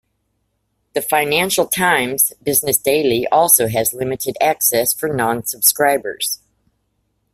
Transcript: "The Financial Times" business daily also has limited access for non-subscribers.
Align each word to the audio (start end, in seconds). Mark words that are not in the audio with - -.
"The 0.95 1.01
Financial 1.03 1.67
Times" 1.67 2.33
business 2.41 2.75
daily 2.77 3.27
also 3.27 3.67
has 3.67 3.93
limited 3.93 4.35
access 4.41 4.93
for 4.95 5.07
non-subscribers. 5.13 6.39